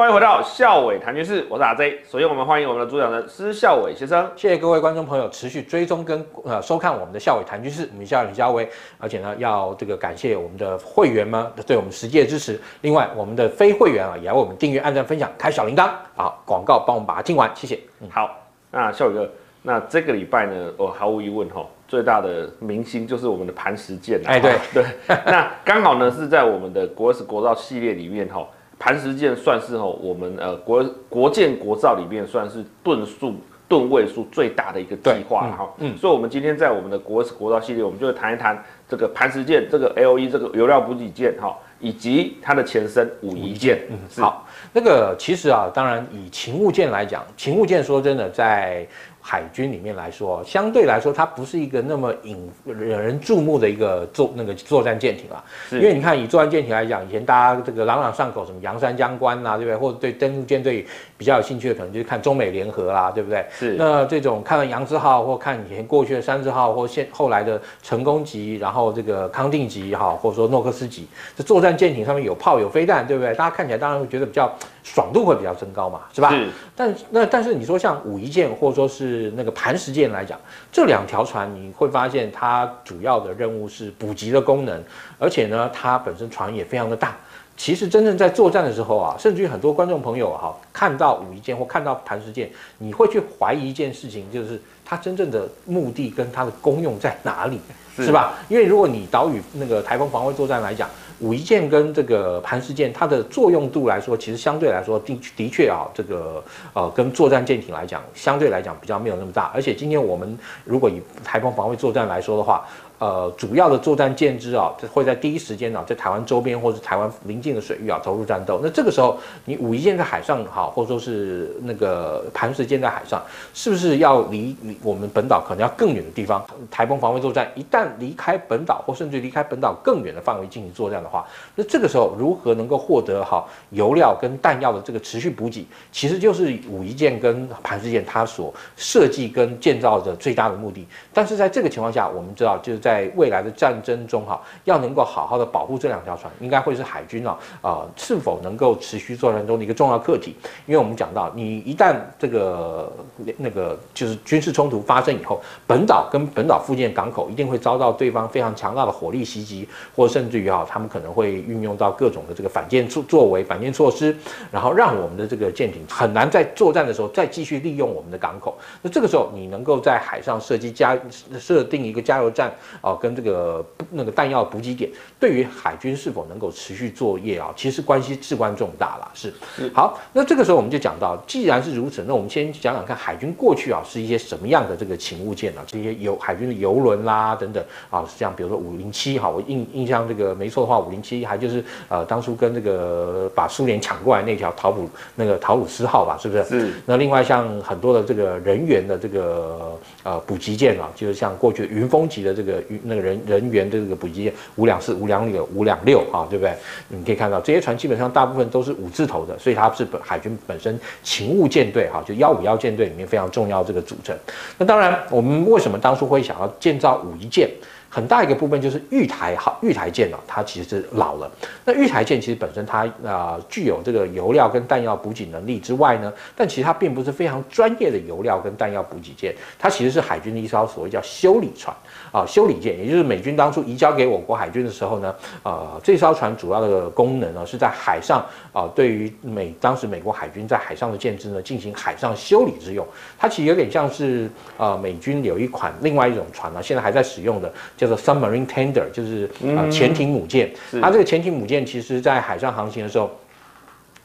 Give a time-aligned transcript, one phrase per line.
[0.00, 2.00] 欢迎回到校伟谈军事，我是阿 J。
[2.10, 4.26] 首先，我们欢迎我们的主讲人施孝玮先生。
[4.34, 8.66] 谢谢各位观众朋友持续追踪跟呃收看我们的校伟谈军事，我们校李孝玮。
[8.96, 12.58] 而且呢，要这个感谢我们的会员们对我们实际的支持。
[12.80, 15.90] 另外，我们的非会员啊，也要为我们订阅、按赞、分享、开小铃铛。
[16.16, 17.78] 好，广告帮我们把它听完，谢谢。
[18.00, 18.34] 嗯，好，
[18.70, 19.30] 那校伟哥，
[19.60, 24.18] 那这个礼拜呢，我毫无疑问哈，最大的明星就是我们的磐石舰。
[24.24, 24.84] 哎，对 对，
[25.26, 28.48] 那刚好呢是在我们的国史国造系列里面哈。
[28.80, 33.34] 磐石舰算是吼我们呃国国舰国造里面算是吨数
[33.68, 43.82] 吨位数最大的一个计划了哈，嗯，所以我们今天在我们的国史国造系列，我们就会谈一谈这个磐石舰这个 LE 这个油料补给舰哈，以及它的前身武夷舰。
[43.90, 48.86] 嗯，好，那个其实啊，当然以勤务舰来讲，勤务舰说真的在。
[49.20, 55.44] 海军里面来说，相对来说，它不是一个那么引惹人注目的一个作那个作战舰艇啊。
[55.70, 59.76] 因为你看，以作战舰艇来讲，以前大家这个朗朗上口，什么洋山将关啊，对不对？
[59.76, 63.44] 或者对登陆舰队比较有兴趣的，可能就是看中美联合啦，对不对？
[63.50, 63.76] 是。
[63.78, 73.34] 那这种看了杨志号，或看以前过去的山字号，或现后来的成功级，然后这个康定级哈，或者说诺克斯级，这作战舰艇上面有炮有飞弹，对不对？
[73.34, 74.50] 大家看起来当然会觉得比较。
[74.82, 76.30] 爽度会比较增高嘛，是吧？
[76.30, 76.48] 是。
[76.74, 80.38] 但那但是你说像武夷舰或者说是那个磐石舰来讲，
[80.72, 84.82] 这两条船你会发现它主要的任务是补给的功能，
[85.18, 87.16] 而且呢，它本身船也非常的大。
[87.56, 97.60] 其实真正在作战的时候啊，甚至于很多观众朋友哈、啊，看到武夷舰或看到磐石舰，你会去怀疑一件事情，就是它真正的目的跟它的功用在哪里，
[97.94, 98.32] 是，是吧？
[98.48, 100.88] 因为如果你岛屿那个台风防卫作战来讲，
[101.20, 109.50] 武夷舰跟这个磐石舰，它的作用度来说，其实相对来说的的确啊，这个呃，跟作战舰艇来讲，相对来讲比较没有那么大。
[109.54, 112.66] 而且今天我们如果以台风防卫作战来说的话，
[112.98, 118.60] 呃，主要的作战舰只啊，会在第一时间啊，在台湾周边或者台湾邻近的水域啊投入战斗。
[118.62, 123.22] 那这个时候，你武夷舰在海上好，或者说是那个磐石舰在海上，
[123.54, 126.44] 是不是要离离我们本岛可能要更远的地方？
[126.70, 131.26] 台风防卫作战一旦离开本岛，或甚至离开本岛更远的范围进行作战的话，
[131.56, 140.86] 那这个时候如何能够获得好油料跟弹药的这个持续补给，其实就是武夷舰跟磐石舰它所设计跟建造的最大的目的。
[141.12, 150.36] 但是在这个情况下，我们知道就是在未来的战争中，哈，要能够好好的保护这两条船，应该会是海军啊，呃，是否能够持续作战中的一个重要课题。
[150.66, 152.92] 因为我们讲到，你一旦这个
[153.36, 164.16] 那个就是军事冲突发生以后，本岛跟本岛附近的港口一定会遭到对方非常强大的火力袭击，或甚至于哈，他们可会运用到各种的这个反舰作作为、反舰措施，
[164.50, 168.58] 然后让我们的这个舰艇很难在作战的时候再继续利用我们的港口。
[168.82, 170.98] 那这个时候，你能够在海上设计加
[171.38, 172.50] 设定一个加油站。
[172.82, 179.10] 哦，跟这个那个弹药补给点，对于海军是否能够持续作业啊，其实关系至关重大了。
[179.12, 179.32] 是，
[179.74, 196.44] 好，那这个时候我们就讲到，既然是如此，那我们先讲讲看海军过去啊是一些什么样的这个勤务舰啊，这些游海军的游轮啦等等啊，像比如说五零七哈，我印印象这个没错的话，五零七一还就是呃当初跟这个把苏联抢过来那条陶普那个陶鲁斯号吧，是不是？
[196.44, 196.72] 是。
[196.84, 202.62] 那另外像很多的这个人员的这个呃补给舰啊，就是像过去云峰级的这个。
[202.82, 206.52] 那个人人员的这个补给舰五两四、五两六、五两六啊，对不对？
[206.88, 214.16] 你可以看到这些船基本上大部分都是五字头的，所以它是本海军本身勤务舰队哈，就幺五幺舰队里面非常重要这个组成。
[214.56, 217.48] 那当然，我们为什么当初会想要建造五一舰？
[217.92, 221.28] 很大一个部分就是玉台号玉台舰啊，它其实是老了。
[221.64, 231.76] 那玉台舰其实本身它啊、呃、具有这个油料跟弹药补给能力之外呢，但其实它并不是非常专业的油料跟弹药补给舰，它其实是海军的一艘所谓叫修理船
[232.12, 235.12] 啊，修理舰，也就是美军当初移交给我国海军的时候呢，
[235.42, 242.86] 呃，这艘船主要的功能呢是在海上啊，对于美当时美国海军在海上的舰只呢进行海上修理之用。
[243.18, 247.52] 它其实有点像是呃美军有一款另外一种船呢，现在还在使用的。
[247.80, 250.50] 叫做 submarine tender，就是呃潜艇母舰。
[250.82, 253.10] 它这个潜艇母舰，其实在海上航行的时候。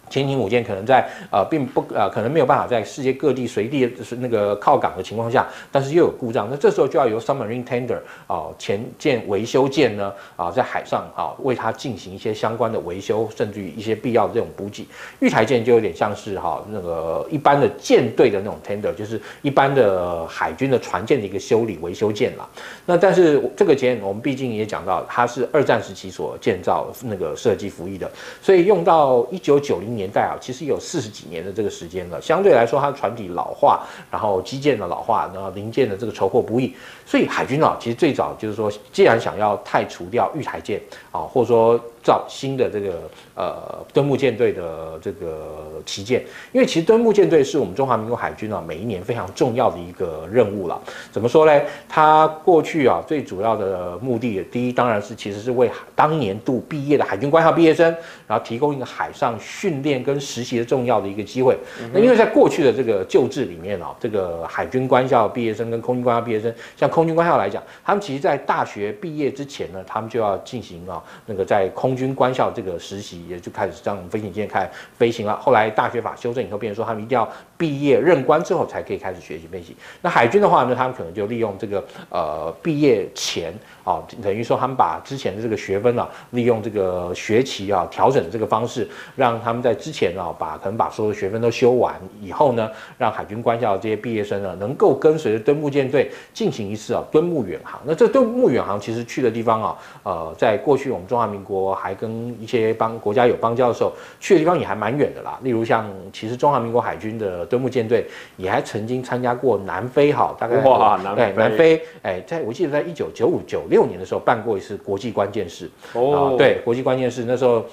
[0.10, 7.98] 潜艇母舰可能在呃，并不呃，可能没有办法在世界各地随地就是那个靠港的情况下，但是又有故障，那这时候就要由 submarine tender
[8.28, 14.88] 啊、呃，潜舰维修舰呢啊、在海上啊、为它进行一些相关的维修，甚至于一些必要的这种补给。
[15.20, 22.48] 玉台舰就有点像是哈、那个一般的舰队的那种 tender，就是一般的海军的船舰的一个修理维修舰啦。
[22.86, 28.08] 那但是这个舰我们毕竟也讲到，它是二战时期所建造那个设计服役的，
[28.40, 29.95] 所以用到一九九零。
[29.96, 32.22] 年代啊，其实有四十几年的这个时间了。
[32.22, 36.74] 相对来说，它船体老化，然后机舰的老化，然后零件的这个筹获不易，
[37.06, 40.82] 所以海军啊，其实最早就是说，既然想要汰除掉玉台舰
[41.12, 42.94] 啊，或者说造新的这个
[43.36, 50.80] 呃敦睦舰队的这个旗舰，因为其实敦睦舰队是我们中华民国海军啊每一年非常重要的一个任务了。
[51.12, 51.62] 怎么说呢？
[51.90, 57.86] 它过去啊最主要的目的，第一当然是其实是为当年度毕业的海军官校毕业生，
[58.28, 61.58] 然后提供一个海上训练跟实习的重要的一个机会。
[61.94, 75.40] 那因为在过去的这个旧制里面啊，这个海军官校毕业生跟空军官校毕业生，像空军官校来讲，他们其实在大学毕业之前呢，他们就要进行啊那个在空军官校这个实习，也就开始让飞行舰开始飞行了。
[75.40, 79.76] 后来大学法修正以后，变成说他们一定要毕业任官之后才可以开始学习飞行。
[80.02, 83.54] 那海军的话呢，他们可能就利用这个呃毕业前
[83.86, 88.86] 啊，等于说他们把之前的这个学分啊，利用这个学期啊调整的这个方式，
[89.16, 97.80] 让他们在之前啊把可能把所有的学分都修完以后呢，让海军官校的这些毕业生呢，能够跟随着敦睦舰队进行一次啊敦睦远航。
[97.86, 105.40] 那这敦睦远航其实去的地方啊，呃，在过去我们中华民国还跟一些邦国家有邦交的时候，去的地方也还蛮远的啦。
[105.44, 108.06] 例如像，其实中华民国海军的敦睦舰队
[108.36, 117.66] 也还曾经参加过南非，哈，大概哇，南非，南非，哎，在我记得在一九九五九六年的时候办过一次国际关键事，哦，对，国际关键事那时候。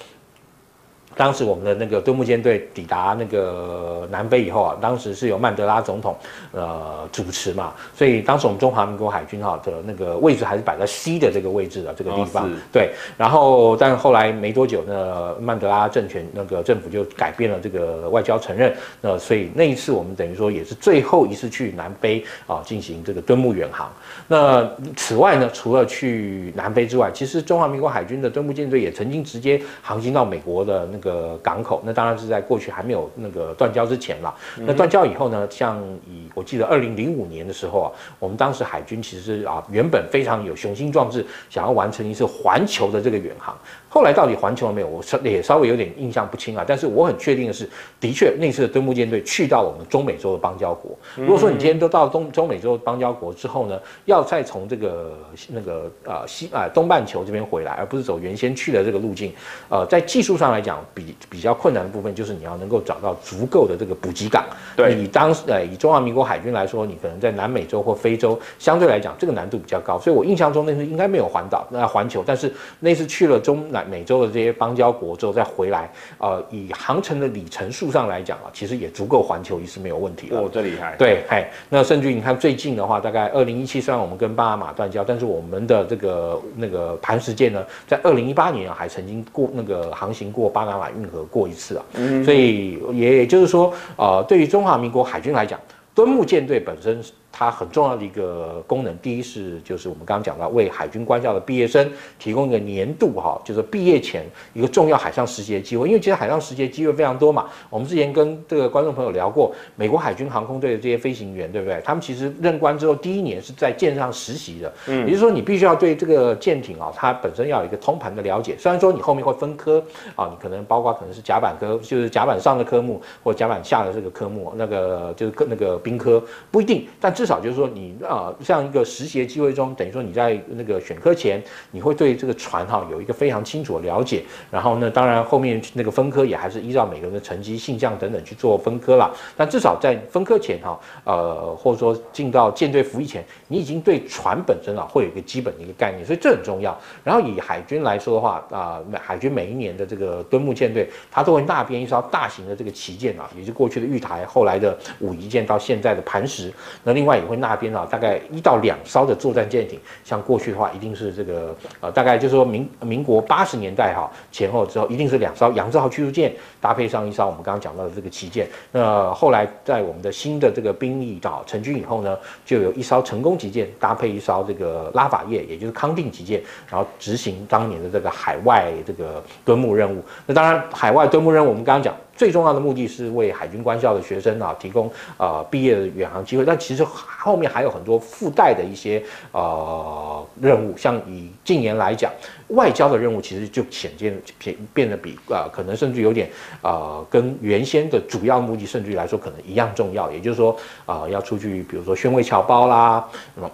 [1.16, 6.16] 当时我们的那个敦睦舰队抵达那个南非以后啊，当时是由曼德拉总统
[6.52, 12.46] 呃主持嘛，所以当时我们中华民国海军哈的那个位置还是摆在西的这个位置的这个地方。
[12.46, 23.92] 哦、对，然后但后来没多久呢，曼德拉政权那个政府就改变了这个外交承认，那所以那一次我们等于说也是最后一次去南非啊进行这个敦睦远航。
[24.26, 24.66] 那
[24.96, 31.01] 此外呢，除了去南非之外，其实中华民国海军的敦睦舰队也曾经直接航行到美国的那个。
[31.02, 34.34] 个港口，那当然是在过去还没有那个断交之前了。
[34.56, 37.88] 那断交以后呢，像以我记得二零零五年的时候啊，
[38.18, 43.54] 我们当时海军其实啊原本非常有雄心壮志，想要完成一次环球的这个远航。
[43.92, 44.86] 后来到底环球了没有？
[44.86, 46.64] 我稍也稍微有点印象不清啊。
[46.66, 47.68] 但是我很确定的是，
[48.00, 50.96] 的确那次的敦睦舰队去到我们中美洲的邦交国。
[51.14, 55.12] 如果说你今天都到东中美洲邦交国之后呢，要再从这个
[55.48, 59.30] 那个呃西啊东半球这边回来，而不是走原先去的这个路径，
[59.68, 64.42] 呃，在技术上来讲，比比较困难的部分就是你要能够找到足够的这个补给港。
[64.74, 69.98] 对，以当时呃以中华民国海军来说，你可能在南美洲或非洲相对来讲这个难度比较高。
[69.98, 72.50] 所以我印象中那次应该没有环岛那环球，但是
[72.80, 73.81] 那次去了中南。
[73.84, 80.40] 美洲的这些邦交国之后再回来，呃，以航程的里程数上来讲啊，其实也足够环球一次没有问题了。
[80.40, 80.94] 哦，这厉害。
[80.96, 91.84] 对，哎，那甚至于你看最近的话，大概二零一七，虽然我们跟巴拿马断交，但是我们的这个那个磐石舰呢，在二零一八年啊，还曾经过那个航行过巴拿马运河过一次啊。
[91.94, 92.24] 嗯。
[92.24, 95.58] 所以也也就是说，呃，对于中华民国海军来讲，
[95.94, 97.02] 敦睦舰队本身。
[97.32, 105.88] 它很重要的一个功能，第一是就是我们刚刚讲到，为海军官校的毕业生提供一个年度哈，就是毕业前一个重要海上实习的机会。
[105.88, 107.46] 因为其实海上实习的机会非常多嘛。
[107.70, 111.80] 我们之前跟这个观众朋友聊过，美国海军航空队的这些飞行员，对不对？
[111.82, 118.56] 他们其实任官之后第一年是在舰上实习的，嗯，也就是说你必须要对这个舰艇啊，它本身要有一个通盘的了解。
[118.58, 119.82] 虽然说你后面会分科
[120.16, 127.10] 啊，你可能包括可能是甲板科，就是甲板上的科目，或甲板下的这个科目，那个就是那个兵科不一定，但。
[127.22, 134.24] 至少就是说你，啊，像一个实习的机会中，等于说你在那个选科前，你会对这个船哈有一个非常清楚的了解。
[134.50, 139.08] 然后呢，当然后面那个分科也还是依照每个人的成绩、性向等等去做分科啦。
[139.36, 146.76] 但至少在分科前哈，呃，或者说进到舰队服役前，你已经对船本身啊会有一个基本的一个概念，所以这很重要。
[147.04, 156.52] 然后以海军来说的话啊，海军每一年的这个敦睦舰队，它都会纳编一艘大型的这个旗舰啊，也就是过去的玉台，后来的武夷舰，到现在的磐石。
[156.82, 157.11] 那另外。
[157.16, 159.78] 也会那边啊，大概一到两艘的作战舰艇。
[160.04, 168.46] 像过去的话，一定是这个呃，大概就是说民民国八十年代哈前后之后，一定是两艘扬子号驱逐舰搭配上一艘我们刚刚讲到的这个旗舰。
[168.70, 180.02] 那后来在我们的新的这个兵役啊成军以后呢，就有一艘成功级舰搭配一艘这个拉法叶，也就是康定级舰，然后执行当年的这个海外这个敦睦任务。
[180.26, 181.94] 那当然，海外敦睦任务我们刚刚讲。
[182.14, 189.02] 最重要的目的是为海军官校的学生啊提供呃毕业的远航机会，但其实后面还有很多附带的一些
[189.32, 192.12] 呃任务，像以近年来讲，
[192.48, 203.04] 外交的任务其实就显见变变得比啊、可能甚至有点啊、跟原先的主要目的甚至于来说可能一样重要，也就是说啊、要出去比如说宣慰侨胞啦，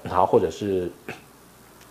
[0.02, 0.90] 然后或者是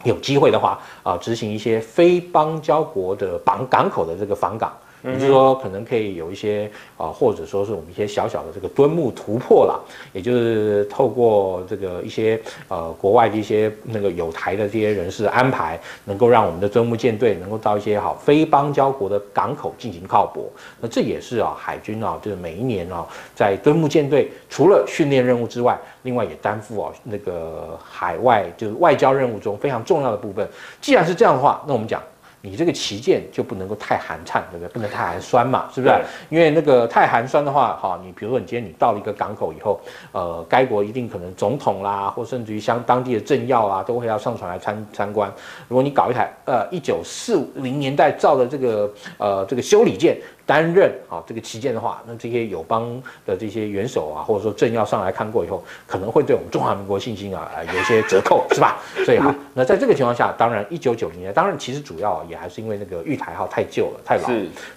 [0.04, 4.72] 有机会的话啊执行一些非邦交国的港港口的这个访港。
[5.08, 9.80] 也就是说可能可以有一些啊，或者说是我们一些小小的这个敦睦突破啦，
[10.14, 20.50] 也就是透过这个一些呃国外的一些那个有台的这些人士安排，能够让我们的敦睦舰队能够到一些好非邦交国的港口进行靠泊。
[20.82, 30.48] 那这也是啊海军啊，就是每一年啊在敦睦舰队除了训练任务之外，另外也担负啊那个海外就是外交任务中非常重要的部分。
[30.82, 32.02] 既然是这样的话，那我们讲。
[32.42, 34.70] 你这个旗舰就不能够太寒颤，对不对？
[34.74, 35.94] 不能太寒酸嘛，是不是？
[36.30, 39.80] 因为那个太寒酸的话，哈，你比如说你今天你到了一个港口以后，
[40.12, 45.32] 呃，该国一定可能总统啦，或甚至于像当地的政要啊，都会要上船来参参观。
[45.68, 50.18] 如果你搞一台呃一九四零年代造的这个呃这个修理舰。
[50.48, 58.80] 担任啊这个旗舰的话，那这些友邦的这些元首啊，或者说政要上来看过以后，可能会对我们中华民国信心啊有一些折扣， 是吧？
[59.06, 64.30] 所以哈，那在这个情况下，当然一九九零年，当然其实主要也还是因为那个玉台号太旧了，太老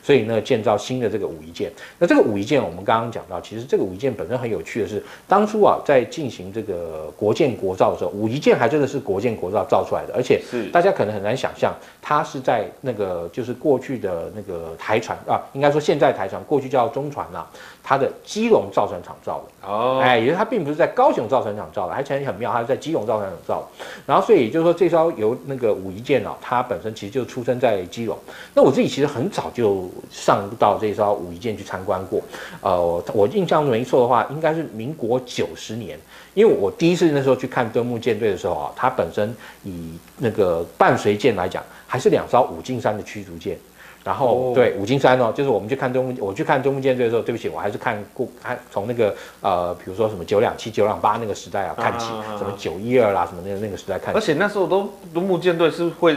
[0.03, 1.71] 所以呢建造新的这个武夷舰。
[2.01, 11.73] 那这个武夷舰，我们刚刚讲到，其实这个武夷舰本身很有趣的是，当初啊在进行这个国建国造的时候，武夷舰还真的是国建国造造出来的，而且大家可能很难想象，
[12.03, 15.41] 它是在那个就是过去的那个台船啊。
[15.61, 17.45] 应该说，现在台船过去叫中船呐，
[17.83, 23.85] 它的基隆造船厂造的哦，哎，也就是它并不是在高雄造船厂造的，还很很妙，它是在基隆造船厂造的。
[24.07, 28.17] 然后，所以也就是说，这艘由那个武夷舰啊，它本身其实就出生在基隆。
[28.55, 32.23] 那我自己其实很早就上到这艘武夷舰去参观过。
[32.63, 35.99] 呃，我印象没错的话，应该是民国九十年，
[36.33, 43.59] 因为我第一次那时候去看敦睦舰队的时候啊，它本身以那个伴随舰来讲，还是两艘五进山的驱逐舰。
[44.03, 52.07] 然后对五金山哦，就是我们去看敦睦，我去看敦睦舰队的时候，对不起，我还是看过，看从那个呃，比如说什么九两七、九两八那个时代啊看起，
[52.39, 54.19] 什么九一二啦，什么那个那个时代看起。
[54.19, 56.17] 而且那时候都敦木舰队是会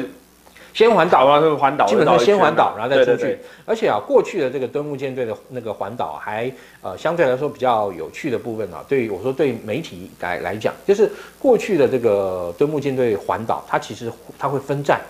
[0.73, 3.37] 先环岛啊，会环岛，基本上先环岛，然后再出去。
[3.65, 6.49] 而且啊，过去的这个敦睦舰队的那个环岛还
[6.81, 14.09] 呃相对来说比较有趣的部分啊，对于我说对媒体来来讲，就是过去的这个敦睦舰队环岛，它其实
[14.39, 15.01] 它会分站。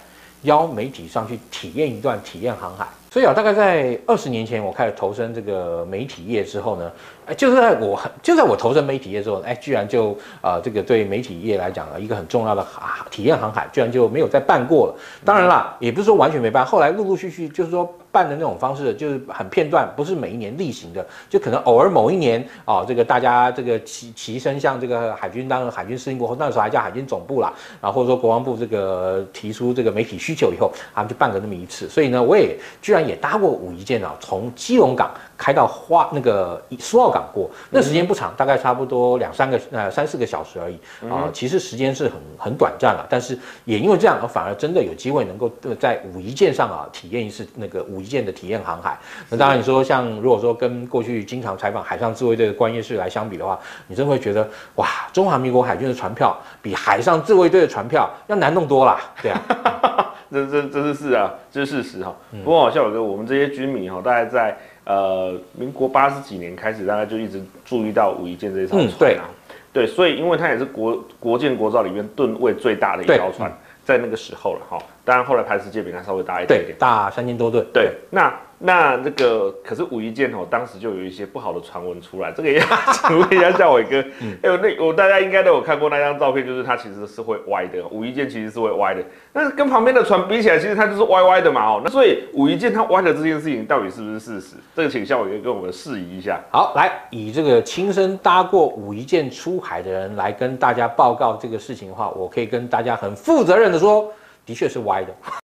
[0.43, 6.91] 邀媒体上去体验一段体验航海，所以啊，大概在二十年前我开始投身这个媒体业之后呢，
[7.25, 14.95] 哎，就是在我就在我投身媒体业之后，哎，居然就啊、这个对媒体业来讲啊，一个很重要的啊体验航海，居然就没有再办过了。
[15.25, 17.91] 当然啦，也不是说完全没办，后来陆陆续续就是说。
[18.13, 27.51] 办的那种方式就是很片段，不是每一年例行的，就可能偶尔某一年啊、这个大家这个齐齐声向这个海军当海军司令部，那时候还叫海军总部啦，
[27.81, 31.89] 然后或者说国防部这个提出这个媒体需求以后，他们就办个那么一次。
[31.89, 35.11] 所以呢，我也居然也搭过五一舰啊，从基隆港。
[35.43, 40.75] 开到花那个苏澳港过，那时间不长，大概差不多两三个呃三四个小时而已
[41.09, 41.31] 啊、呃。
[41.33, 48.97] 其实时间是很很短暂了，但是也因为这样，反而真的有机会能够在武夷舰上啊体验一次那个武夷舰的体验航海。
[49.29, 59.41] 那当然你说像如果说跟过去经常采访海上自卫队的关业士来相比的话，你真会觉得哇，中华民国海军的船票比海上自卫队的船票要难弄多了，对啊，
[60.31, 62.15] 这这这是事啊，这是事实哈。
[62.45, 64.57] 不过孝玮哥，我们这些军迷哈，大概在。
[64.85, 68.89] 呃，民国八十几年开始，大概就一直注意到武夷舰这一艘船，啊。
[68.89, 73.51] 嗯、对，对，所以因为它也是国国舰国造里面吨位最大的一条船，
[73.85, 74.77] 在那个时候了哈。
[75.05, 77.65] 当然后来台世界比它稍微大一点点，大三千多吨。
[77.73, 78.33] 对，那。
[78.65, 82.31] 那那个可是武夷舰哦，当时就有一些不好的传闻出来。
[82.31, 82.61] 这个也
[82.93, 87.85] 请问 一下孝玮哥，哎、嗯欸，那我大家应该都有看过那张照片，就是它其实是会歪的。
[87.87, 91.81] 武夷舰其实是会歪的，但是跟旁边的船比起来，其实它就是歪歪的嘛哦。
[91.83, 94.55] 那所以武夷舰它歪的这件事情到底是不是事实？
[94.73, 96.39] 这个请孝玮哥跟我们释疑一下。
[96.49, 104.09] 好，来以这个亲身搭过武夷舰出海的人来跟大家报告这个事情的话，我可以跟大家很负责任的说，
[104.45, 105.42] 的确是歪的。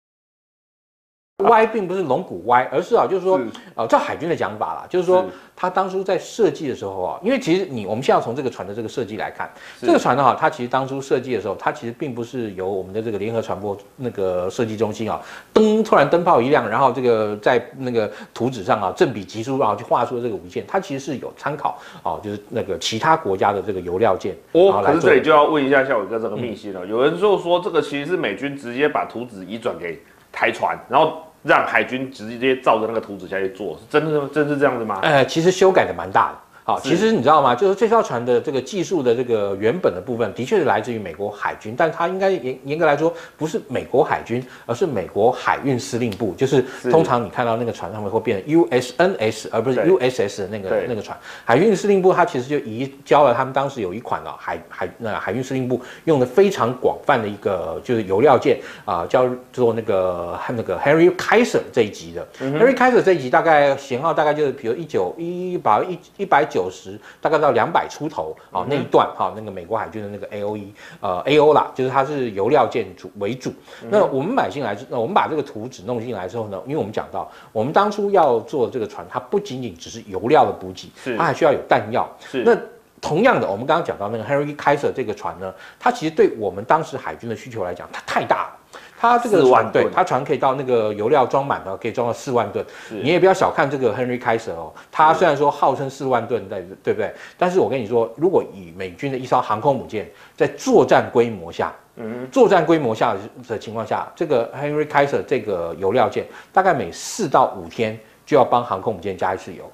[1.38, 3.40] 歪并不是龙骨歪，而是啊，就是说，
[3.74, 5.26] 呃，照海军的讲法啦，就是说，
[5.56, 9.50] 他当初在设计的时候啊，因为其实你我们现在要从这个船的这个设计来看，
[9.82, 15.20] 这个船的话，它其实当初设计的时候，它其实并不是由我们的这个联合船舶那个设计中心啊，
[15.52, 24.36] 灯突然灯泡一亮，然后这个在那个图纸上啊，正比级数，然后去画出了这个武舰，它其实是有参考啊，就是那个其他国家的这个油料件。
[24.52, 30.00] 哦，可是这里就要问一下孝玮哥这个秘辛了，嗯、有人就说这个其实是美军直接把图纸移转给
[30.34, 31.24] 台船，然后。
[31.46, 35.00] 让海军直接照着那个图纸下去做，是真的，真是这样子吗？
[35.02, 36.38] 呃，其实修改的蛮大的。
[36.66, 37.54] 好，其实你知道吗？
[37.54, 46.34] 就是这艘船的这个技术的这个原本的部分，的确是来自于美国海军，但它应该严严格来说不是美国海军，而是美国海运司令部。
[46.38, 51.18] 就是通常你看到那个船上面会变成 USNS，而不是 USS 的那个那个船。
[51.44, 62.26] 海运司令部它其实就移交了他们当时有一款啊海海那海运司令部用的非常广泛的一个就是油料舰啊，叫做那个那个 Harry Kaiser 这一级的。
[62.40, 66.48] 嗯、Harry Kaiser 这一级大概型号大概就是比如一九一把一一百。
[66.54, 73.52] 九十大概到两百出头啊、哦，那一段哈、哦，那个美国海军的那个 A O E 呃 A O 啦，就是它是油料建筑为主。
[73.90, 82.08] 那我们买进来，那我们把这个图纸弄进来之后呢，因为我们讲到，我们当初要做这个船，它不仅仅只是油料的补给，它还需要有弹药。
[82.20, 82.44] 是。
[82.44, 82.56] 那
[83.02, 88.60] 同样的，我们刚刚讲到那个 Henry Kaiser 这个船呢，它其实对我们当时海军的需求来讲，它太大了。
[89.04, 92.66] 它这个船，对，它船可以到那个油料装满了，可以装到四万吨。
[92.90, 97.14] 你也不要小看这个 Henry Kaiser 哦，它虽然说号称四万吨，对对不对？
[97.38, 103.14] 但是我跟你说，如果以美军的一艘航空母舰在作战规模下，嗯，作战规模下
[103.46, 109.70] 的情况下，这个 Henry Kaiser 这个油料舰大概每四到五天就要帮航空母舰加一次油，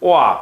[0.00, 0.40] 哇！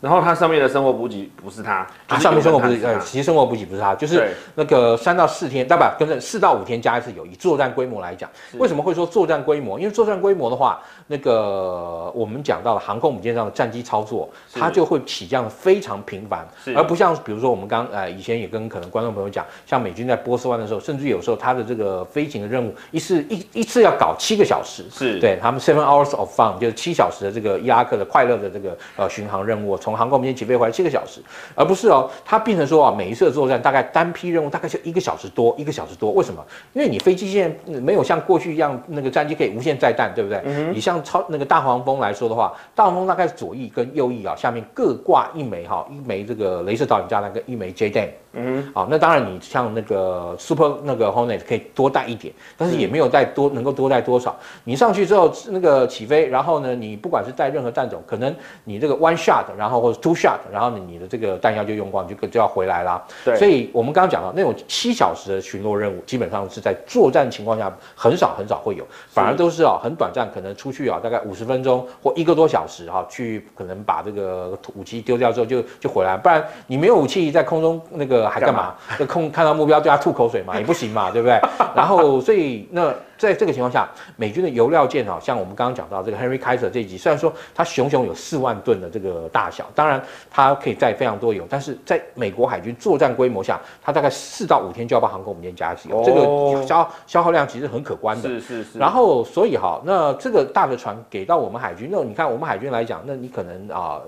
[0.00, 5.96] 然后它上面的生活补给不是它，它上面生活补给呃，其实生活补给不是它，就是那个三到四天，对吧？
[5.98, 7.26] 跟着四到五天加一次油。
[7.26, 9.78] 以作战规模来讲，为什么会说作战规模？
[9.78, 16.46] 因为作战规模的话，那个我们讲到了航空母舰上的战机操作，它就会起降非常频繁，
[16.76, 29.76] 而不像比如说我们刚呃以前也跟可能观众朋友讲，像美军在波斯湾的时候，甚至有时候它的这个飞行的任务一次一一次要搞七个小时，是对他们 seven hours of fun 就是七小时的这个伊拉克的快乐的这个呃巡航任务。
[29.78, 31.20] 从航空母舰起飞回来七个小时，
[31.54, 36.10] 而不是哦，它变成说啊，每一次的作战大概单批任务大概就一个小时多，一个小时多。
[36.12, 36.44] 为什么？
[36.74, 40.42] 因为你飞机现在没有像过去一样，那个战机可以无限载弹，对不对？
[40.44, 48.08] 嗯、你像超那个大黄蜂来说的话，大黄蜂大概是左翼跟右翼啊，下面各挂一枚哈，一枚这个镭射导引炸弹跟一枚 JDAM。
[48.34, 54.36] 嗯，好，那当然你像那个 Super 那个 Hornet 可以多带一点，但是也没有带多，能够多带多少。
[54.64, 63.02] 你上去之后那个起飞，然后呢，你不管是带任何弹种，可能你这个 one shot，然后或者 two shot，然后你你的这个弹药就用光，就就要回来啦。
[63.24, 78.28] 对，所以我们刚刚讲到那种七小时的巡逻任务，基本上是在作战情况下很少很少会有，反而都是啊很短暂，可能出去啊大概五十分钟或一个多小时哈，去可能把这个武器丢掉之后就就回来，不然你没有武器在空中那个。
[78.28, 78.74] 还干嘛？
[78.98, 81.40] 就空看到目标对他吐口水嘛，也不行嘛，对不对？
[81.74, 90.00] 然后，所以那在这个情况下，美军的油料舰啊，像我们刚刚讲到这个 Henry Kaiser 这一级，虽然说它熊熊有四万吨的这个大小，当然
[90.30, 98.28] 它可以载非常多油，但是在美国海军作战规模下，它大概四到五天就要把航空母舰加油，这个消消耗量其实很可观的。
[98.28, 98.78] 是是是。
[98.78, 104.00] 然后，所以哈，那这个大的船给到我们海军，那你看我们海军来讲，那你可能啊。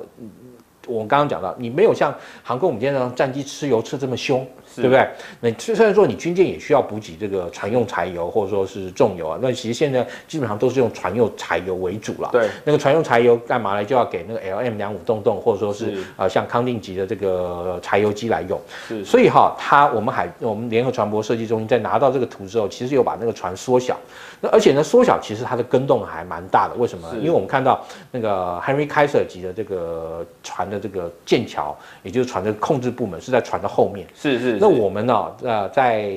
[0.87, 4.45] 我们刚刚讲到，你没有像航空母舰上战机吃油吃这么凶，
[4.77, 5.09] 对不对？
[5.41, 12.29] 那虽然说你军舰也需要补给这个船用柴油或者说是重油啊，那其实现在基本上都是用船用柴油为主了。
[12.33, 13.85] 对，那个船用柴油干嘛呢？
[13.85, 18.61] 就要给那个 LM 两五洞洞或者说是呃像康定级的这个柴油机来用。
[18.87, 23.99] 是，所以哈，它我们海我们联合船舶设计中心在拿到这个图之后，其实有把那个船缩小。
[24.41, 26.75] 那而且呢，缩小其实它的跟动还蛮大的。
[26.75, 27.19] 为什么呢？
[27.19, 34.07] 因为我们看到那个 Henry Kaiser 级的这个船的这个舰桥，也就是船的控制部门是在船的后面。
[34.15, 34.60] 是是，是。
[34.61, 36.13] 那我们呢，呃，在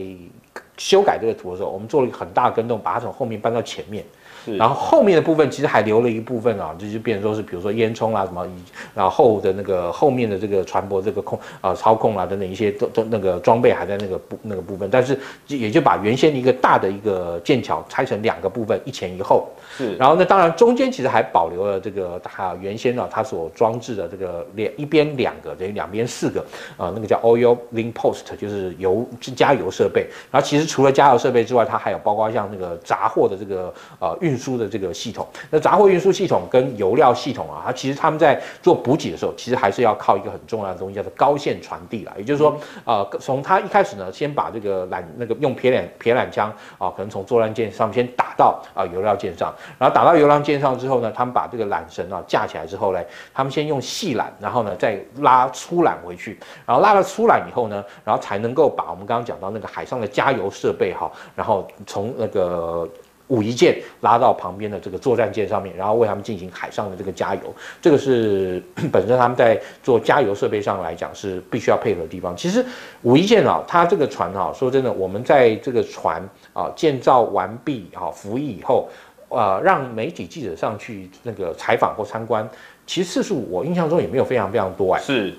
[0.78, 4.04] 修改这个图的时候，我们做了一个很大的跟动，把它从后面搬到前面。
[4.46, 8.46] 然后后面的部分其实还留了一部分啊，就就变成说是比如说烟囱啊什么，
[8.94, 19.48] 然后后的那个后面的这个船舶这个控啊、呃、操控啊等等一些都都那个装备还在那个部那个部分，但是也就把原先的一个大的一个剑桥拆成两个部分，一前一后。
[19.78, 19.96] 是。
[19.96, 26.42] 然后呢，当然中间其实还保留了这个它原先呢它所装置的这个两一边两个等于两边四个
[26.76, 30.06] 啊、呃、那个叫 oil link post 就是油加油设备。
[30.30, 34.33] 然后其实除了加油设备之外，它还有包括像那个杂货的这个呃运。
[34.34, 42.12] 运输的这个系统，那杂货运输系统跟油料系统啊，它其实他们在做补给的时候，其实还是要靠一个很重要的东西，叫做高线传递啦。
[42.18, 53.00] 也就是说，呃，从它一开始呢，先把这个缆那个用撇缆撇缆枪啊，可能从作战舰上面先打到啊油料舰上，然后打到油料舰上之后呢，他们把这个缆绳啊架起来之后呢，
[53.34, 62.90] 他们先用细缆，然后呢再拉粗缆回去，然后拉了粗缆以后呢，然后才能够把我们刚刚讲到那个海上的加油设备哈，然后从那个。
[63.28, 67.42] 武夷舰拉到旁边的这个作战舰上面，然后为他们进行海上的这个加油，
[67.82, 72.36] 这个是本身他们在做加油设备上来讲是必须要配合的地方。
[72.36, 72.64] 其实
[73.02, 78.90] 武夷舰啊，它这个船啊，说真的，我们在这个船啊建造完毕、啊服役以后，
[79.30, 82.48] 呃，让媒体记者上去那个采访或参观，
[82.86, 85.02] 其实次数我印象中也没有非常非常多哎。
[85.02, 85.34] 是。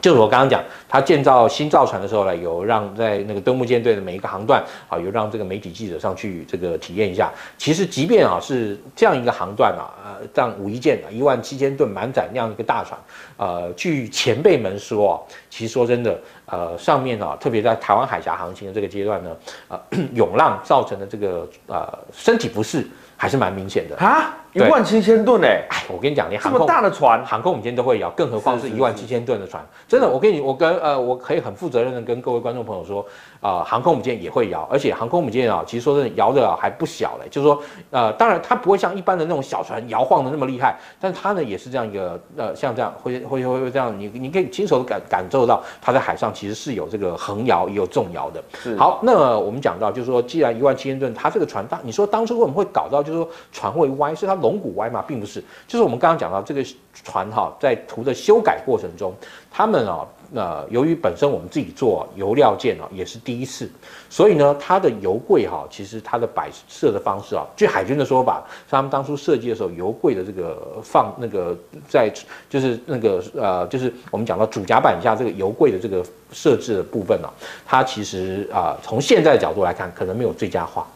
[0.00, 7.32] 就是我刚刚讲，他建造新造船的时候呢，有让在那个登陆舰队的每一个航段啊，有让这个媒体记者上去这个体验一下。
[7.56, 12.98] 其实，即便啊是这样一个航段啊，呃，像武夷舰啊，一万七千吨满载那样一个大船，
[13.36, 15.14] 呃，据前辈们说啊，
[15.50, 19.36] 其实说真的，呃，上面啊，特别在台湾海峡航行的这个阶段呢，
[19.68, 19.80] 呃，
[20.14, 24.34] 涌浪造成的这个呃身体不适还是蛮明显的啊。
[24.54, 25.66] 一万七千吨哎！
[25.68, 29.64] 哎，我跟你讲，你航空这么大的船，航空母舰都会摇，更何况是一万七千吨的船。
[29.86, 33.02] 真的，我跟你，我跟呃，我可以很负责任的跟各位观众朋友说，
[33.40, 37.28] 啊、呃，航空母舰也会摇，而且航空母舰啊，其实说真的，摇的还不小嘞。
[37.30, 48.42] 就是说，呃，当然它不会像一般的那种小船摇晃的那么厉害，但它呢也是这样一个呃，像这样会会会会这样，你你可以亲手感感受到它在海上其实是有这个横摇也有纵摇的。
[48.78, 55.42] 好，那我们讲到就是说，既然一万七千吨，它这个船当你说当初为什么会搞到就是说船会歪，是它龙骨歪嘛，并不是。
[55.66, 56.64] 就是我们刚刚讲到这个
[57.04, 59.12] 船哈，在图的修改过程中，
[59.50, 63.70] 他们啊，呃，由于本身我们自己做油料舰啊，也是第一次，
[64.10, 71.56] 所以呢，它的油柜哈，其实它的摆设的方式啊，据海军的说法，他们当初设计的时候，油柜的这个放那个
[71.88, 72.12] 在
[72.50, 77.28] 就是那个呃，就是我们讲到主甲板下这个油柜的这个设置的部分呢，
[77.64, 80.86] 它其实啊，从现在的角度来看，可能没有最佳化，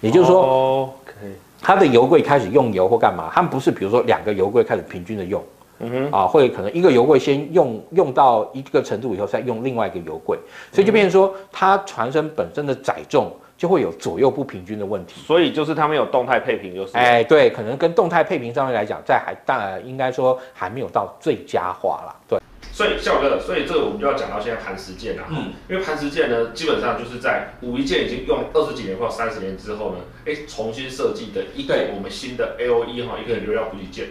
[0.00, 1.36] 也就是说，OK。
[1.62, 3.30] 它的油柜开始用油或干嘛？
[3.32, 5.42] 他们不是比如说两个油柜开始平均的用，
[5.78, 10.36] 嗯哼，啊，会可能一个油柜先用用到一个程度以后，再用另外一个油柜，
[10.72, 15.20] 所以就变成说，它船身本身的载重就会有左右不平均的问题。
[15.24, 22.38] 所以就是他们有动态配平，就是哎，对，可能跟动态配平上面来讲，在还但应该说还没有到最佳化啦，对。
[22.72, 25.24] 所以笑哥，所以这个我们就要讲到现在磐石剑了。
[25.30, 34.06] 嗯，因为磐石剑呢，基本上就是在五一剑已经用二十几年或三十年之后呢，哎，重新设计的一个我们新的 A O E 哈，一个流量补给舰。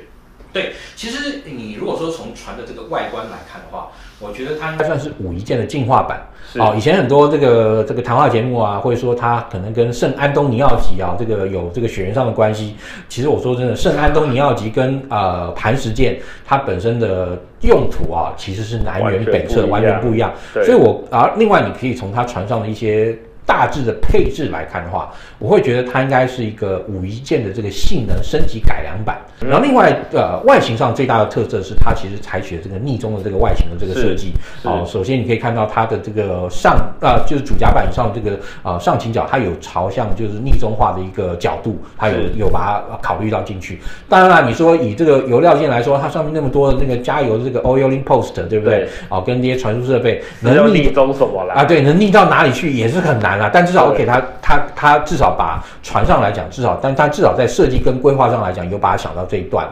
[0.53, 3.87] 对，其实你如果说从船的这个外观来看的话，
[4.19, 6.21] 我觉得它应该算是武夷舰的进化版。
[6.55, 12.75] 哦，以前很多这个这个谈话节目啊，会说它可能跟圣安东尼奥级啊，这个有这个血缘上的关系。
[13.07, 20.33] 其实我说真的，圣安东尼奥级跟呃磐石舰它本身的用途啊，其实是南辕北辙，完全不一样。
[20.53, 23.17] 所以我而另外你可以从它船上的一些。
[23.45, 29.19] 大致的配置来看的话，我会觉得它应该是一个五一舰的这个性能升级改良版。
[29.41, 34.33] 然后另外呃外形上最大的特色是它其实采取了这个逆中的这个外形的这个设计。
[34.63, 43.79] 哦，首先你可以看到它的这个上啊、呃、就是主甲板上这个呃上倾角，它有朝向就是逆中化的一个角度，它有有把它考虑到进去。
[44.07, 48.81] 当然了，你说以这个油料舰来说，它上面那么多的那个加油的这个 oiling post 对不对？
[48.81, 51.65] 对哦，跟这些传输设备能逆中什么来啊？
[51.65, 53.30] 对，能逆到哪里去也是很难。
[53.51, 59.67] 但至少我给他，他他至少把船上来讲，至少，但他至少在设计跟规划上来讲，有把它想到这一段。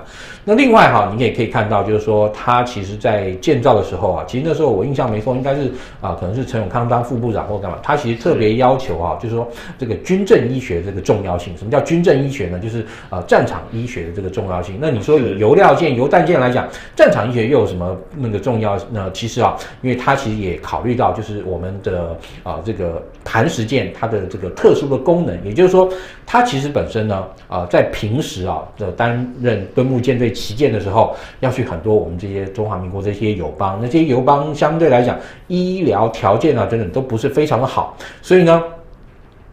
[0.45, 5.71] 那另外哈，你也可以看到，就是说他其实在建造的时候啊，其实那时候我印象没错，应该是
[6.01, 9.47] 啊，可能是陈永康当副部长或干嘛，他其实特别要求啊，就是说
[9.77, 11.55] 这个军政医学这个重要性。
[11.57, 12.57] 什么叫军政医学呢？
[12.57, 14.77] 就是啊，战场医学的这个重要性。
[14.79, 18.79] 那你说以油料舰、油弹舰来讲，战场医学又有什么那个重要？
[18.91, 25.91] 那其实啊，因为他其实也考虑到，就是我们的啊这个弹石舰它的这个特殊的功能，也就是说，
[26.25, 30.28] 它其实本身呢啊，在平时啊的担任敦睦舰队。
[30.31, 38.63] 旗舰的时候要去很多我们这些中华民国这些友邦，那些友邦相对来讲医疗条件啊等等都不是非常的好，所以呢，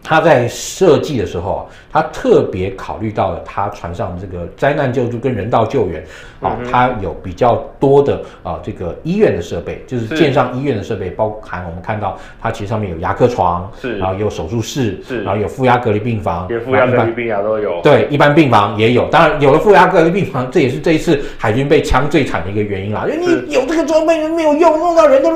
[0.02, 1.60] 他在设计的时候啊，
[1.96, 6.04] 他特别考虑到了他船上这个灾难救助跟人道救援。
[6.38, 25.30] 啊，他有比较多的啊，这个医院的设备，就是舰上医院的设备，包含我们看到它其实上面有牙科床，是，然后有手术室，是，然后有负压隔离病房，连负压隔离病房都有，对，一般病房也有，当然有了负压隔离病房，这也是这一次海军被枪最惨的一个原因啦，因为你有这个装备没有用，弄到人都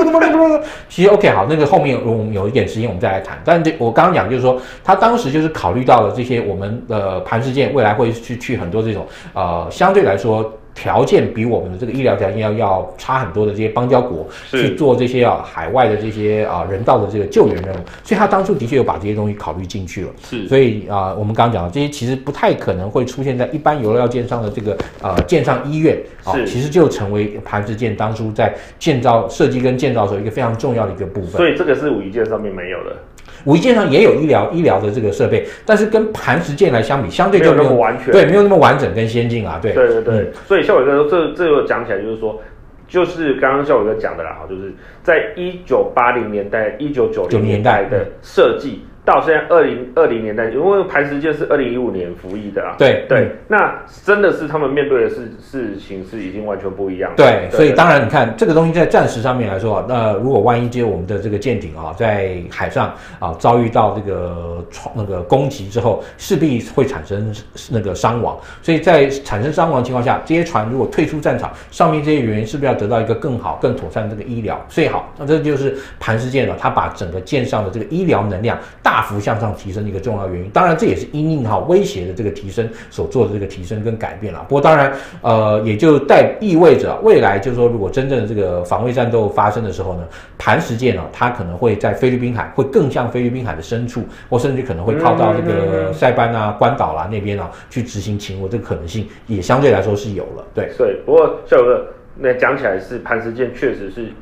[0.91, 10.53] 其实 OK 好，那个后面我们有一点时间我们再来谈，但这我刚刚讲就是说，他当时就是考虑到了这些我们的磐石舰未来会去去很多这种呃相对来说。
[10.73, 20.11] 条件比我们的这个医疗条件要要差很多的这些邦交国去做这些啊海外的这些啊人道的这个救援任务，所以他当初的确有把这些东西考虑进去了。
[20.23, 31.33] 是，所以啊，我们刚刚讲的这些其实不太可能会出现在一般油料舰上的这个呃舰上医院啊，其实就成为磐石舰当初在建造设计跟建造的时候一个非常重要的一个部分。
[31.33, 32.97] 所以这个是武夷舰上面没有的。
[33.45, 39.59] 武夷舰上也有医疗医疗的这个设备，但是跟磐石舰来相比，相对就没有那么完全，对，没有那么完整跟先进啊。
[39.61, 40.15] 对，对对对。
[40.17, 42.41] 嗯、所以孝伟哥说，这这又讲起来就是说，
[42.87, 44.73] 就是刚刚孝伟哥讲的啦，哈，就是
[45.03, 48.85] 在一九八零年代、一九九零年代的设计。
[49.11, 52.77] 到现在二零二零年代，因为磐石舰是二零一五年服役的啊。
[52.79, 57.11] 对对，嗯、那真的是他们面对的事事情是已经完全不一样。
[57.17, 67.35] 对，所以当然你看这个东西在战时上面来说，那如果万一接我们的这个舰艇啊，在海上啊遭遇到这个闯那个攻击之后，势必会产生
[67.71, 68.39] 那个伤亡。
[68.63, 74.61] 所以在产生伤亡的情况下，这些船如果退出战场，上面这些人员是不是要得到一个更好、更妥善的这个医疗？
[74.69, 80.51] 最好，那这就是磐石舰呢，它把整个舰上的这个医疗能量大大幅向上提升的一个重要原因。
[80.51, 84.45] 当然，这也是因应哈威胁的这个提升所做的这个提升跟改变了。
[84.47, 100.45] 不过，当然，呃，也就带意味着未来就是说，如果真正的这个防卫战斗发生的时候呢，磐石舰呢，它可能会在菲律宾海，会更像菲律宾海的深处，或甚至可能会靠到这个塞班啊、关岛啦那边啊去执行勤务，这个可能性也相对来说是有了。
[100.53, 101.01] 对，对。
[101.07, 101.87] 不过，孝玮哥，
[102.19, 104.13] 那讲起来是磐石舰确实是。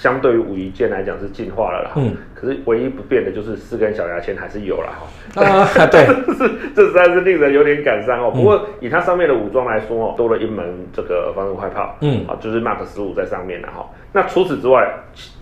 [0.00, 5.44] 相对于五一键来讲是进化了啦，嗯，可是唯一不变的就是四根小牙签还是有了哈。
[5.44, 8.30] 啊，对， 这是这实在是令人有点感伤哦。
[8.30, 13.86] 不过以它上面的武装来说哦，多了一门这个防空快炮，嗯，啊，就是 Mark 十五在上面了哈。
[14.14, 14.90] 那除此之外，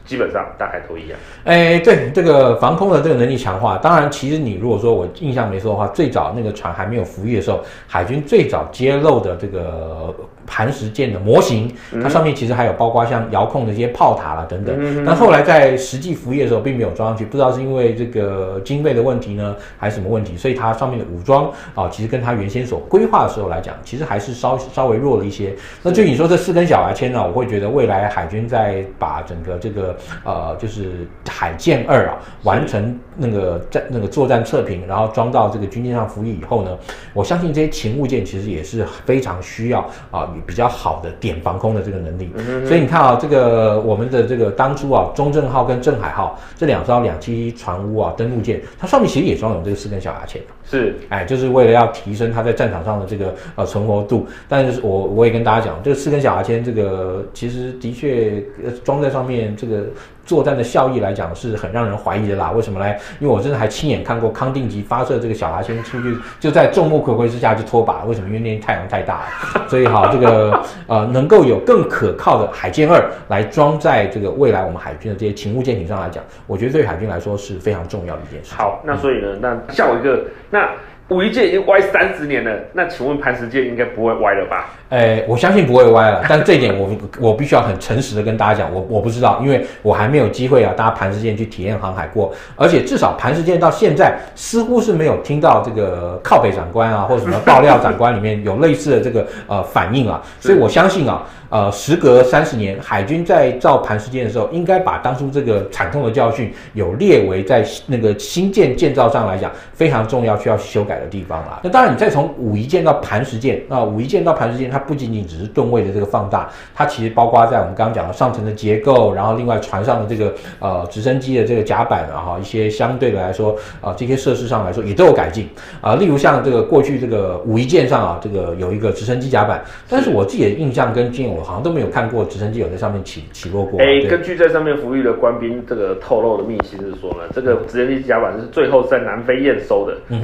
[0.08, 1.18] 基本上大概都一样。
[1.44, 10.12] 哎，对，这个防空的这个能力强化，当然，其实你如果说我印象没错的话，最早那个船还没有服役的时候，海军最早揭露的这个。
[10.50, 11.70] 磐石舰的模型，
[12.02, 15.04] 它上面其实还有包括像遥控的一些炮塔啦等等。
[15.04, 25.54] 但后来在实际服役的时候，并没有装上去，不知道是因为这个经费的问题呢，还是什么问题，所以它上面的武装啊，其实跟它原先所规划的时候来讲，其实还是稍稍微弱了一些。
[25.82, 29.94] 那就你说这四根小牙签呢，我会觉得未来海军在把整个这个
[30.24, 36.76] 呃，就是海舰二啊完成那个战那个作战测评，然后装到这个军舰上服役以后呢，
[37.12, 39.80] 我相信这些勤务舰其实也是非常需要
[40.10, 40.26] 啊。
[40.46, 42.30] 比较好的点防空的这个能力，
[42.66, 54.26] 所以你看啊，这个我们的这个当初啊，中正号跟镇海号这两艘两栖船坞啊，登陆舰，它上面其实也装有这个四根小牙签，是，哎，就是为了要提升它在战场上的这个呃存活度。
[54.48, 58.44] 但是我我也跟大家讲，这个四根小牙签，这个其实的确
[58.84, 59.86] 装在上面这个。
[60.28, 62.94] 作战的效益来讲是很让人怀疑的啦，为什么呢？
[63.18, 68.04] 因为我真的还亲眼看过康定级发射这个小牙签出去，就在众目睽睽之下就脱靶。
[68.04, 68.26] 为什么？
[68.26, 69.64] 因为那天太阳太大了。
[69.66, 78.54] 所以哈，这个呃，能够有更可靠的海剑二来装在这个未来我们海军的这些勤务舰艇上来讲，我觉得对海军来说是非常重要的一件事。
[78.54, 80.68] 好，那所以呢，那下一个那。
[81.10, 84.74] 武夷舰已经歪三十年了，那请问磐石舰应该不会歪了吧？
[84.88, 86.88] 哎、欸，我相信不会歪了，但这一点我
[87.20, 101.26] 我必须要很诚实的跟大家讲，我我不知道，因为我还没有机会啊搭磐石舰去体验航海过，而且至少磐石舰到现在似乎是没有听到这个靠北长官啊或者什么爆料长官里面有类似的这个呃反应啊，所以我相信啊。
[101.50, 111.58] 呃，时隔三十年，海军在造磐石舰的时候，应该把当初这个惨痛的教训有列为在那个新舰建造上来讲非常重要需要修改的地方啦。
[111.62, 125.48] 那当然，你再从武夷舰到磐石舰，那武夷舰到磐石舰，它不仅仅只是吨位的这个放大，它其实包括在我们刚刚讲的上层的结构，然后另外船上的这个呃直升机的这个甲板啊，哈，一些相对的来说啊、呃、这些设施上来说也都有改进
[125.80, 125.96] 啊、呃。
[125.96, 131.28] 例如像这个过去这个五一舰上啊，这个有一个直升机甲板，但是我自己的印象跟经验。
[131.38, 133.78] 我好像都没有看过直升机有在上面起起落过。
[133.80, 139.96] 哎、欸，根据在上面服役的官兵这个透露的秘辛是说呢，这个直升机甲板是最后在南非验收的。
[140.08, 140.20] 嗯，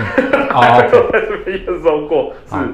[0.50, 2.56] 好，在这边验收过是。
[2.56, 2.66] 啊，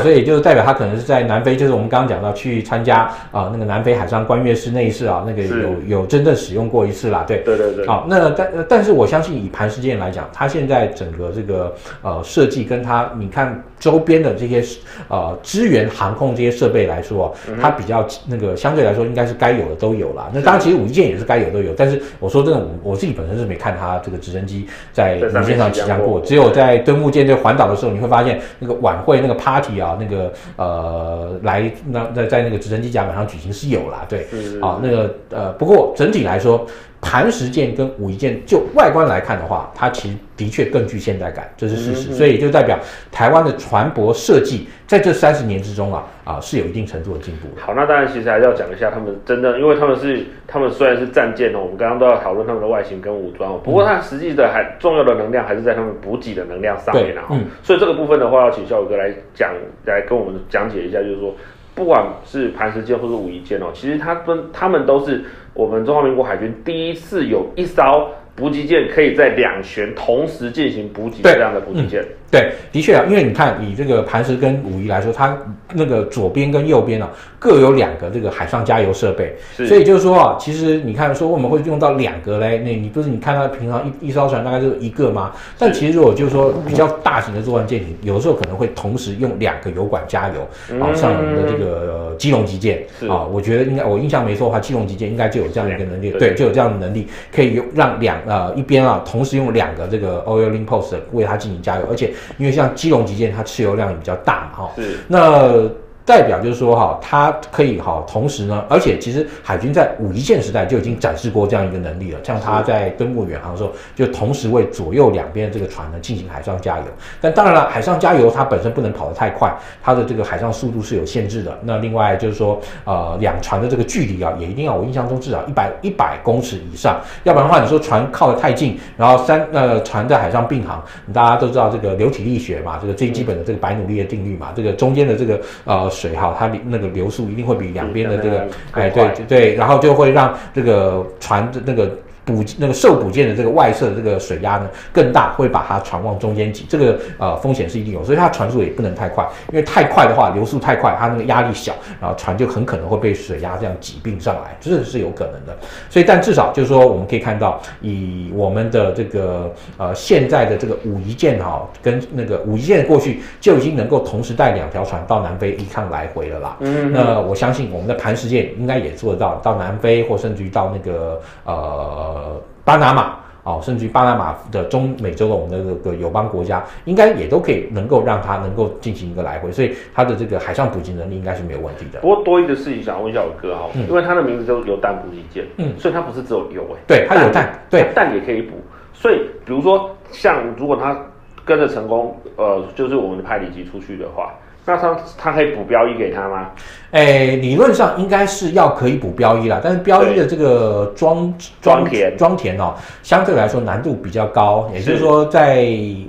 [0.00, 7.86] 所以就是代表他可能是在南非，就是我们刚刚讲到去参加啊那个南非海上观月式那一次啊，那个有有真正使用过一次啦，对对对对。
[7.86, 14.62] 好，那但但是我相信以磐石舰来讲，它现在整个这个呃设计跟它你看周边的这些
[15.08, 20.30] 呃支援航空这些设备来说，它比较那个相对来说应该是该有的都有了。
[20.32, 29.72] 那当然其实武夷舰也是该有都有，但是我说真的，我我自己本身是没看它这个直升机在武舰上起降过，只有在敦睦舰队环岛的时候，你会发现那个晚会那个 party。
[29.72, 34.26] 啊，那个呃，来那在在那个直升机甲板上举行是有啦，对，
[34.60, 36.66] 啊，那个呃，不过整体来说。
[37.02, 42.10] 磐石舰跟武夷舰就外观来看的话，它其实的确更具现代感，这是事实。
[42.10, 42.78] 嗯、所以就代表
[43.10, 47.48] 台湾的船舶设计在这三十年之中啊啊是有一定程度的进步。
[47.60, 57.24] 好，那当然其实还是要讲一下他们真的，因为他们是他们虽然是战舰哦，我们刚刚都要讨论他们的外形跟武装哦，不过它实际的还重要的能量还是在他们补给的能量上面啊。
[57.30, 57.46] 嗯。
[57.64, 59.52] 所以这个部分的话，要请孝玮哥来讲，
[59.84, 61.34] 来跟我们讲解一下，就是说。
[61.74, 72.04] 不管是磐石舰或是武夷舰哦，其实它们他们都是我们中华民国海军第一次有一艘补给舰可以在两舷同时进行补给这样的补给舰。
[72.32, 75.36] 对，的确啊，因为你看以这个磐石跟武夷来说，它
[75.74, 85.32] 那个左边跟右边啊各有两个这个海上加油设备，所以就是说啊，其实你看说我们会用到两个嘞，那你不是你看它平常一一艘船大概就一个吗？
[85.58, 102.10] 但其实如果就是说比较大型的作战舰艇，有的时候可能会同时用两个油管加油啊，像我们的这个基隆级舰啊，我觉得应该我印象没错的话，基隆级舰应该就有这样的一个能力，对，就有这样的能力，可以用让两呃一边啊同时用两个这个 oil link post 为它进行加油，而且。
[102.38, 105.68] 因为像基隆基建，它持有量也比较大嘛，哈，是那。
[106.04, 112.18] 代表就是说哈，它可以哈，同时呢，而且其实海军在武夷舰时代就已经展示过这样一个能力了。
[112.24, 116.84] 像它在敦睦远航的时候，就同时为左右两边的这个船呢进行海上加油。
[117.20, 121.56] 但当然了，海上加油它本身不能跑得太快，它的这个海上速度是有限制的。
[121.62, 135.91] 那另外就是说，呃，两船的这个距离啊，也一定要我印象中至少一百一百公尺以上，要不然的话，你说船靠得太近，然后三呃船在海上并航，大家都知道这个流体力学嘛，这个最基本的这个白努力的定律嘛，这个中间的这个呃。
[135.92, 141.96] 水哈，它那个流速一定会比两边的这个，哎，对对，然后就会让这个船的那个。
[142.24, 155.56] 补那个受补舰的这个外侧的这个水压呢更大，会把它船往中间挤，这个呃风险是一定有，所以它船速也不能太快，因为太快的话流速太快，它那个压力小，然后船就很可能会被水压这样挤并上来，这是有可能的。
[155.90, 166.56] 所以但至少就是说我们可以看到，以我们的这个呃现在的这个武夷舰哈，跟那个武夷舰过去就已经能够同时带两条船到南非一趟来回了啦。
[166.60, 172.10] 嗯，那我相信我们的磐石舰应该也做得到，到南非或甚至于到那个呃。
[172.22, 181.98] 呃，巴拿马哦，甚至于巴拿马的中美洲的我们的这个友邦国家，应该也都可以能够让它能够进行一个来回，所以它的这个海上补给能力应该是没有问题的。
[182.00, 188.54] 不过多一个事情想问一下我哥哈，嗯、因为它的名字叫油弹补给舰，嗯，所以它不是只有油哎，对，它有弹，对，弹也可以补。
[188.94, 190.96] 所以比如说像如果它
[191.44, 194.32] 跟着成功，呃，就是我们的派里级出去的话，
[194.64, 196.50] 那他他可以补标一给他吗？
[196.92, 205.64] 哎，理论上应该是要可以补标一啦，但是标一的这个装装填装填哦，相对来说难度比较高，也就是说在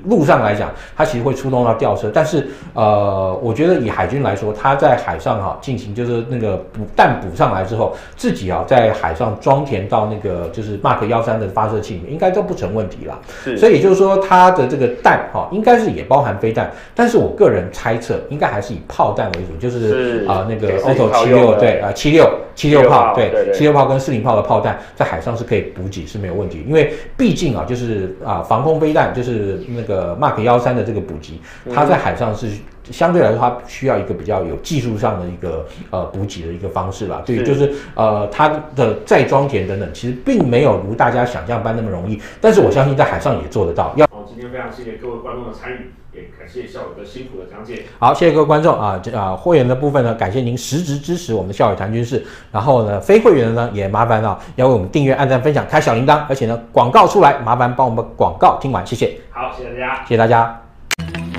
[0.05, 13.17] 路上来讲，它其实会出动到吊车，但是呃，我觉得以海军来说，它在海上哈进行就是那个补弹补上来之后，自己啊在海上装填到那个就是 Mark 幺三的发射器里面，应该都不成问题啦。
[13.45, 20.73] 是，所以也就是说它的这个弹哈应该是也包含飞弹，但是我个人猜测应该还是以炮弹为主，就是啊那个。
[20.83, 31.39] Auto 七六对啊，七六七六炮对七六炮跟四零炮的炮弹在海上是可以补给是没有问题，因为毕竟啊就是啊防空飞弹就是那个 Mark 幺三的这个补给，
[31.73, 32.47] 它在海上是
[32.91, 37.21] 相对来说它需要一个比较有技术上的一个呃补给的一个方式啦。
[37.25, 43.93] 对，就是呃它的再装填等等，其实并没有如大家想象般那么容易，但是我相信在海上也做得到。
[43.95, 45.91] 要好，今天非常谢谢各位观众的参与。
[46.13, 47.85] 也感谢校友的辛苦的讲解。
[47.97, 52.23] 好，谢谢各位观众啊，这啊会员的部分呢，感谢您实质支持我们的校友谈军事。
[52.51, 56.21] 然后呢，非会员的呢，也麻烦啊，要为我们订阅、按赞、分享、开小铃铛。
[56.29, 59.17] 而且呢，广告出来，麻烦帮我们广告听完，谢谢。
[59.31, 61.32] 好，谢谢大家，谢谢大家。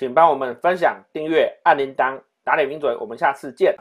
[0.00, 3.76] 请帮我们分享、订阅、按铃铛、打脸名嘴，我们下次见。